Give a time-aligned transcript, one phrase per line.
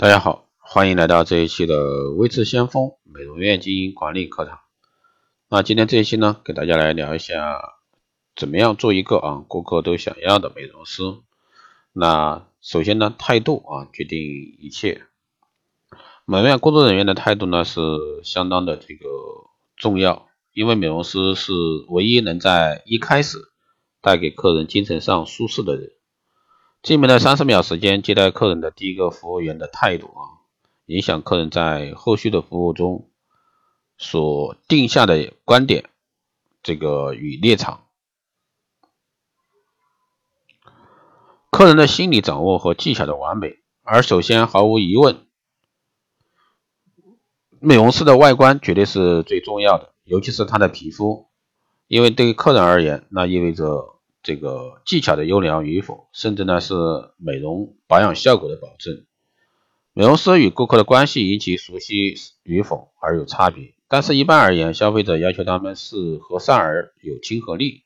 [0.00, 4.60] 大家好，欢迎来到这一期的微智先锋美容院经营管理课堂。
[5.48, 7.80] 那今天这一期呢，给大家来聊一下
[8.36, 11.02] 怎么样做一个啊顾客都想要的美容师。
[11.92, 14.20] 那首先呢，态度啊决定
[14.60, 15.02] 一切。
[16.24, 17.80] 美容院工作人员的态度呢是
[18.22, 19.08] 相当的这个
[19.76, 21.52] 重要，因为美容师是
[21.88, 23.38] 唯一能在一开始
[24.00, 25.90] 带给客人精神上舒适的人。
[26.80, 30.46] 进门的三十秒时间，接待客人的第一个服务员的态度啊，
[30.86, 33.10] 影响客人在后续的服务中
[33.98, 35.90] 所定下的观点，
[36.62, 37.84] 这个与立场。
[41.50, 45.26] 客人的心理掌握和技巧的完美，而首先毫无疑问，
[47.58, 51.28] 美容师的外观绝对是最重要的，尤其是他的皮肤，
[51.88, 53.97] 因为对于客人而言，那意味着。
[54.22, 56.74] 这个技巧的优良与否，甚至呢是
[57.16, 59.04] 美容保养效果的保证。
[59.92, 67.82] 美容师与顾客的关系因其熟悉与否而有差别，但是一般而言，消费者要求他们是和善而有亲和力，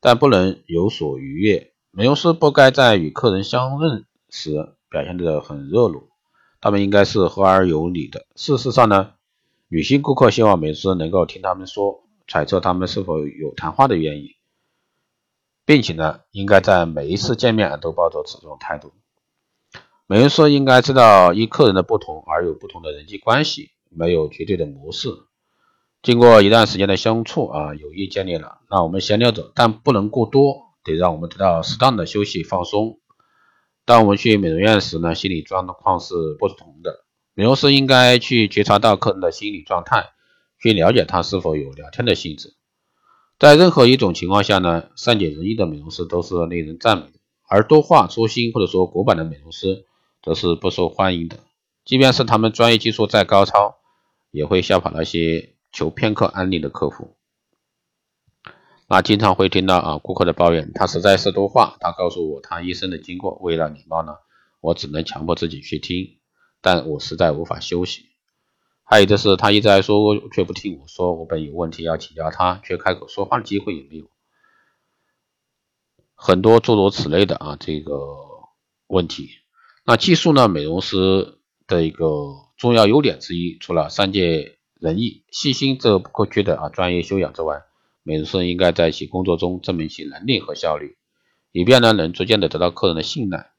[0.00, 1.72] 但不能有所逾越。
[1.90, 6.08] 美容师不该在与客人相认时表现得很热络，
[6.60, 8.26] 他们应该是和而有礼的。
[8.34, 9.12] 事实上呢，
[9.68, 14.33] 女性顾客希望美容师能够听他们说，揣测他们是否有谈话的愿意。
[15.66, 18.92] 并且呢，应该在每一次见面都抱着此种态度。
[20.06, 25.08] 美容师应该知道依客人的不同而有不同的人际关系，没有绝对的模式。
[26.02, 32.98] 经过一段时间的相处啊，友谊建立了，那我们先聊着，但不能过多，得让我们得到适当的休息放松。
[33.86, 37.04] 当我们去美容院时呢，心理状况是不同的。
[37.32, 40.10] 美容师应该去觉察到客人的心理状态，
[40.60, 42.54] 去了解他是否有聊天的性质。
[43.38, 47.18] 在任何一种情况下呢，善解人意的美容师都是令人赞美的，
[47.48, 49.84] 而多话粗心或者说古板的美容师
[50.22, 51.38] 则是不受欢迎的。
[51.84, 53.76] 即便是他们专业技术再高超，
[54.30, 57.16] 也会吓跑那些求片刻安宁的客户。
[58.86, 64.12] 那经常会听到啊，顾客的抱怨，他实在是多话，他告诉我他一生的经过，为了礼貌呢，
[64.60, 66.18] 我只能强迫自己去听，
[66.62, 68.13] 但我实在无法休息。
[68.86, 69.98] 还有就是，他一直在说，
[70.30, 71.14] 却不听我说。
[71.14, 74.10] 我本有问题要请教他，却开口说话的机会也没有。
[76.14, 77.92] 很多诸如此类的啊，这个
[78.86, 79.30] 问题。
[79.86, 80.48] 那技术呢？
[80.48, 82.06] 美容师的一个
[82.56, 87.62] 重要优点之一，除了善解人意、细心这不可缺的啊专业修养之外，
[88.02, 90.98] 美容师应该在其工作中证明其能力和效率，
[91.52, 93.53] 以便呢能逐渐的得到客人的信赖。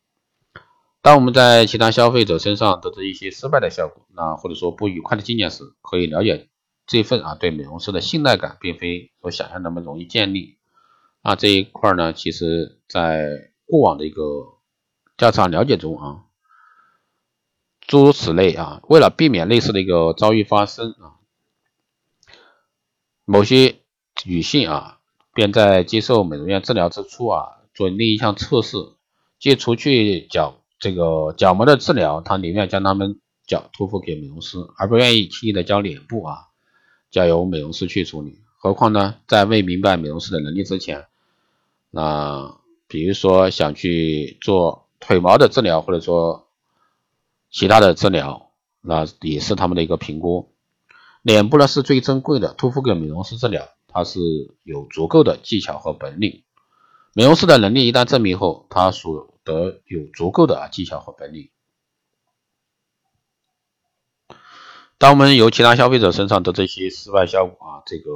[1.05, 6.49] 当我们在其他消费者身上得知一些失败的效果，那或者说不愉快的经验时，可以了解
[6.87, 10.57] 这份啊对美容师的信赖感，并非所想象那么容易建立。
[11.21, 14.55] 那这一块呢，其实在过往的一个
[15.15, 16.23] 调查了解中啊，
[17.81, 21.21] 诸如此类啊，为了避免类似的一个遭遇发生啊，
[23.25, 23.75] 某些
[24.25, 24.97] 女性啊，
[25.35, 28.77] 便在接受美容院治疗之初啊，做另一项测试，
[29.37, 30.63] 即除去角。
[30.79, 36.47] 这个角膜的治疗，他宁愿将他们角托付给美容师，而不愿意轻易的将脸部啊
[37.09, 38.39] 交由美容师去处理。
[38.57, 41.05] 何况呢，在未明白美容师的能力之前，
[41.91, 46.47] 那比如说想去做腿毛的治疗，或者说
[47.51, 50.51] 其他的治疗，那也是他们的一个评估。
[51.21, 54.19] 脸部呢是最珍贵的，托付给美容师治疗，他是
[54.63, 56.43] 有足够的技巧和本领。
[57.13, 61.49] 美容师的能力一旦证明后，他所得有足够的啊技巧和本领。
[64.97, 68.11] 当我们由其他消费者身上得这些失败效果啊，这个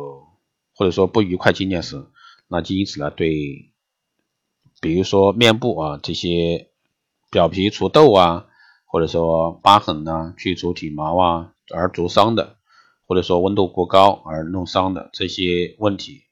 [0.74, 2.08] 或者说不愉快经验时，
[2.48, 3.72] 那就因此呢，对，
[4.82, 6.72] 比如说面部啊这些
[7.30, 8.48] 表皮除痘啊，
[8.86, 12.58] 或者说疤痕呐，去除体毛啊而灼伤的，
[13.06, 16.24] 或者说温度过高而弄伤的这些问题。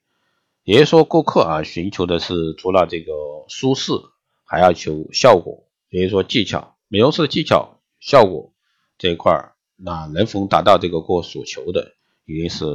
[0.64, 3.12] 也就是说，顾客啊寻求的是除了这个
[3.47, 3.91] 舒适，
[4.47, 5.68] 还要求效果。
[5.90, 8.53] 也就是说，技巧，美容师的技巧、效果
[8.97, 11.94] 这一块儿，那能否达到这个顾客所求的，
[12.26, 12.66] 一定是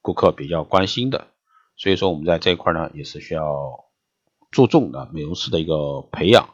[0.00, 1.28] 顾客比较关心的。
[1.76, 3.84] 所以说，我们在这一块呢，也是需要
[4.50, 6.50] 注重的美容师的一个培养。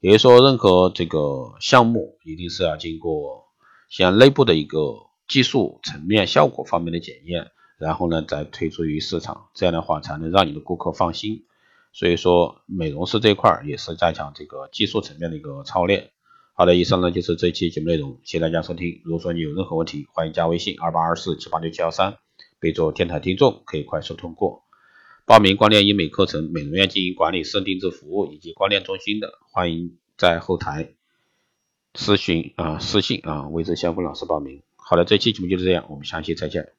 [0.00, 3.46] 也就是说，任何这个项目，一定是要经过
[3.90, 4.78] 像内部的一个
[5.28, 7.50] 技术层面、效果方面的检验。
[7.78, 11.44] 然后呢，再推出于市场，这样的话才能让你的顾客放心。
[11.98, 16.10] 所以说，美容师这一块儿也是加强这个技术层面的一个操练。
[16.52, 19.00] 好的，以上呢就是这期节目内容，谢谢大家收听。
[19.02, 22.18] 如果说你有任何问题，欢迎加微信二八二四七八六七幺三，
[22.60, 24.64] 备注电台听众，可以快速通过。
[25.24, 30.90] 报名光电医美课程、美容院经营管理、设定制服务以及光电中心的，欢迎在后台
[31.94, 34.62] 咨询啊私信啊，为这相关老师报名。
[34.76, 36.74] 好的，这期节目就是这样，我们下期再见。